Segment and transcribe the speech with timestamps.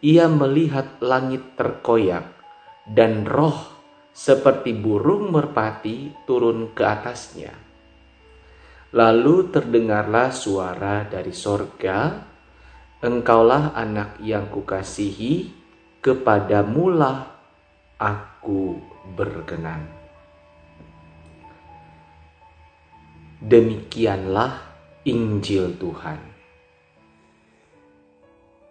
[0.00, 2.24] ia melihat langit terkoyak,
[2.88, 3.76] dan roh
[4.08, 7.52] seperti burung merpati turun ke atasnya.
[8.96, 12.32] Lalu terdengarlah suara dari sorga,
[13.04, 15.52] Engkaulah anak yang kukasihi,
[16.00, 17.36] kepadamulah
[18.00, 18.80] aku
[19.12, 19.84] berkenan.
[23.44, 24.56] Demikianlah
[25.04, 26.16] Injil Tuhan.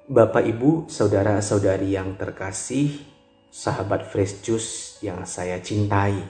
[0.10, 3.06] Bapak, Ibu, saudara-saudari yang terkasih,
[3.54, 6.26] sahabat Fresh Juice yang saya cintai.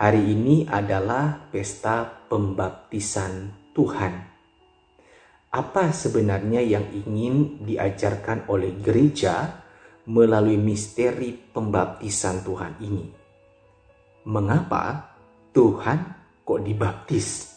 [0.00, 4.39] Hari ini adalah pesta pembaptisan Tuhan
[5.50, 9.50] apa sebenarnya yang ingin diajarkan oleh gereja
[10.06, 13.06] melalui misteri pembaptisan Tuhan ini?
[14.30, 15.10] Mengapa
[15.50, 15.98] Tuhan
[16.46, 17.50] kok dibaptis?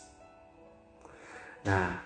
[1.70, 2.02] Nah,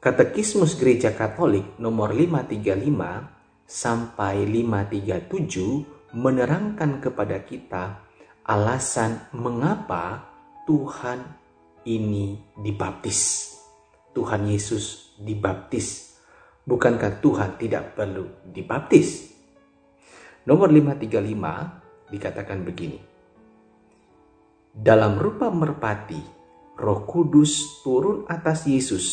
[0.00, 8.02] Katekismus Gereja Katolik nomor 535 sampai 537 menerangkan kepada kita
[8.42, 10.26] alasan mengapa
[10.66, 11.22] Tuhan
[11.86, 13.59] ini dibaptis.
[14.20, 16.20] Tuhan Yesus dibaptis.
[16.68, 19.32] Bukankah Tuhan tidak perlu dibaptis?
[20.44, 23.00] Nomor 535 dikatakan begini.
[24.76, 26.20] Dalam rupa merpati,
[26.76, 29.06] roh kudus turun atas Yesus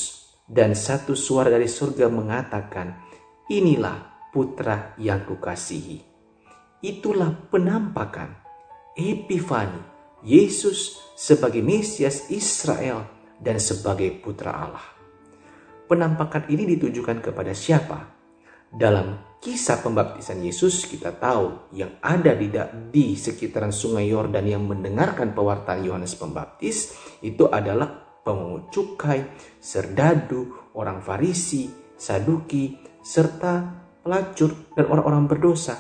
[0.44, 3.08] dan satu suara dari surga mengatakan,
[3.48, 6.04] inilah putra yang kukasihi.
[6.84, 8.44] Itulah penampakan,
[9.00, 9.80] epifani,
[10.20, 13.08] Yesus sebagai Mesias Israel
[13.40, 14.97] dan sebagai putra Allah.
[15.88, 18.12] Penampakan ini ditujukan kepada siapa?
[18.68, 22.52] Dalam kisah pembaptisan Yesus kita tahu yang ada di,
[22.92, 26.92] di sekitaran sungai Yordan yang mendengarkan pewartaan Yohanes Pembaptis
[27.24, 29.32] itu adalah pemungut cukai,
[29.64, 33.64] serdadu, orang Farisi, Saduki, serta
[34.04, 35.80] pelacur dan orang-orang berdosa.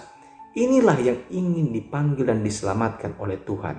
[0.55, 3.75] Inilah yang ingin dipanggil dan diselamatkan oleh Tuhan.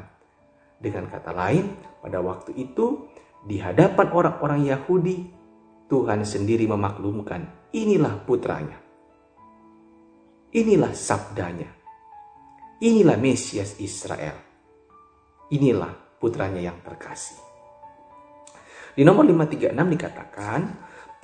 [0.77, 1.73] Dengan kata lain,
[2.05, 3.09] pada waktu itu
[3.49, 5.38] di hadapan orang-orang Yahudi,
[5.89, 8.77] Tuhan sendiri memaklumkan, inilah putranya.
[10.53, 11.69] Inilah sabdanya.
[12.85, 14.37] Inilah Mesias Israel.
[15.49, 17.41] Inilah putranya yang terkasih.
[18.93, 20.61] Di nomor 536 dikatakan,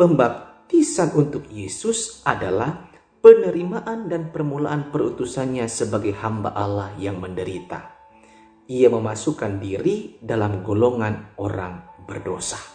[0.00, 2.88] pembaptisan untuk Yesus adalah
[3.20, 7.93] penerimaan dan permulaan perutusannya sebagai hamba Allah yang menderita.
[8.64, 12.74] Ia memasukkan diri dalam golongan orang berdosa.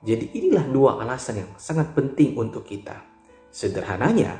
[0.00, 2.96] Jadi inilah dua alasan yang sangat penting untuk kita.
[3.52, 4.32] Sederhananya,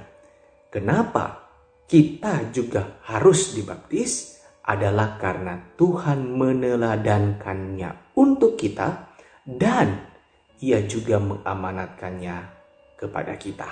[0.73, 1.53] kenapa
[1.85, 9.13] kita juga harus dibaptis adalah karena Tuhan meneladankannya untuk kita
[9.45, 10.09] dan
[10.63, 12.37] ia juga mengamanatkannya
[12.97, 13.69] kepada kita.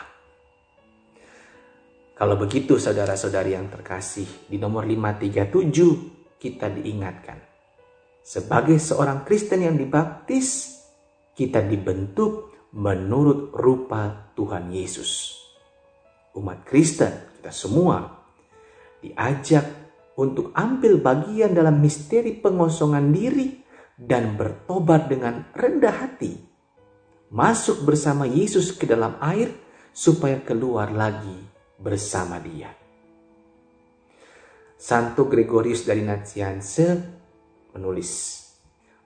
[2.18, 7.38] Kalau begitu saudara-saudari yang terkasih, di nomor 537 kita diingatkan
[8.18, 10.77] sebagai seorang Kristen yang dibaptis,
[11.38, 15.38] kita dibentuk menurut rupa Tuhan Yesus.
[16.34, 18.26] umat Kristen, kita semua
[18.98, 19.66] diajak
[20.18, 23.62] untuk ambil bagian dalam misteri pengosongan diri
[23.94, 26.34] dan bertobat dengan rendah hati.
[27.30, 29.54] Masuk bersama Yesus ke dalam air
[29.94, 31.38] supaya keluar lagi
[31.78, 32.70] bersama dia.
[34.78, 36.86] Santo Gregorius dari Nazianze
[37.74, 38.10] menulis,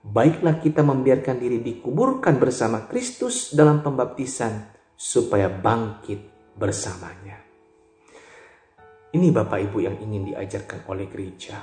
[0.03, 4.67] Baiklah kita membiarkan diri dikuburkan bersama Kristus dalam pembaptisan
[4.99, 7.39] supaya bangkit bersamanya.
[9.15, 11.55] Ini Bapak Ibu yang ingin diajarkan oleh gereja.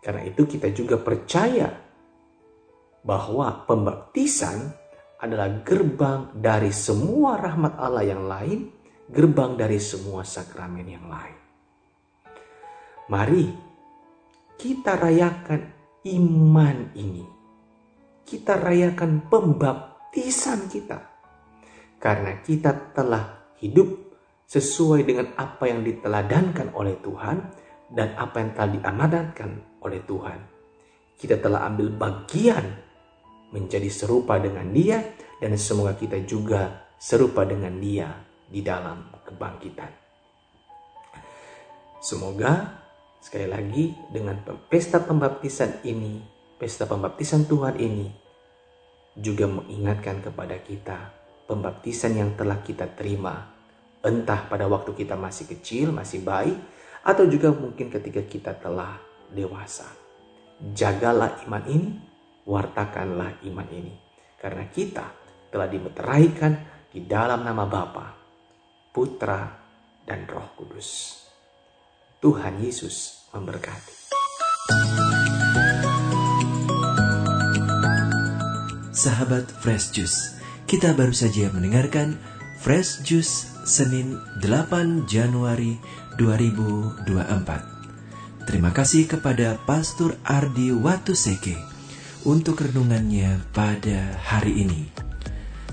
[0.00, 1.68] Karena itu kita juga percaya
[3.04, 4.72] bahwa pembaptisan
[5.20, 8.72] adalah gerbang dari semua rahmat Allah yang lain,
[9.12, 11.38] gerbang dari semua sakramen yang lain.
[13.12, 13.44] Mari
[14.56, 15.62] kita rayakan
[16.08, 17.41] iman ini.
[18.32, 20.96] Kita rayakan pembaptisan kita.
[22.00, 24.16] Karena kita telah hidup
[24.48, 27.36] sesuai dengan apa yang diteladankan oleh Tuhan
[27.92, 29.50] dan apa yang telah diamanatkan
[29.84, 30.40] oleh Tuhan.
[31.12, 32.64] Kita telah ambil bagian
[33.52, 38.16] menjadi serupa dengan dia dan semoga kita juga serupa dengan dia
[38.48, 39.92] di dalam kebangkitan.
[42.00, 42.80] Semoga
[43.22, 44.34] Sekali lagi dengan
[44.66, 46.18] pesta pembaptisan ini,
[46.58, 48.21] pesta pembaptisan Tuhan ini
[49.16, 50.98] juga mengingatkan kepada kita
[51.44, 53.52] pembaptisan yang telah kita terima
[54.02, 56.56] entah pada waktu kita masih kecil, masih bayi
[57.02, 58.98] atau juga mungkin ketika kita telah
[59.30, 59.86] dewasa.
[60.62, 61.90] Jagalah iman ini,
[62.46, 63.94] wartakanlah iman ini
[64.38, 65.06] karena kita
[65.50, 66.52] telah dimeteraikan
[66.90, 68.06] di dalam nama Bapa,
[68.90, 69.46] Putra,
[70.02, 71.22] dan Roh Kudus.
[72.22, 75.21] Tuhan Yesus memberkati.
[78.92, 80.36] Sahabat Fresh Juice,
[80.68, 82.20] kita baru saja mendengarkan
[82.60, 85.80] Fresh Juice Senin 8 Januari
[86.20, 87.08] 2024.
[88.44, 91.56] Terima kasih kepada Pastor Ardi Watuseke
[92.28, 94.92] untuk renungannya pada hari ini.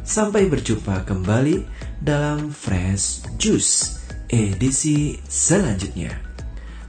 [0.07, 1.67] Sampai berjumpa kembali
[1.99, 3.99] dalam Fresh Juice
[4.31, 6.15] edisi selanjutnya.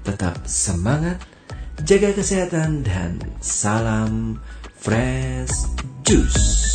[0.07, 1.19] Tetap semangat,
[1.83, 4.39] jaga kesehatan, dan salam
[4.81, 5.53] fresh
[6.11, 6.70] juice.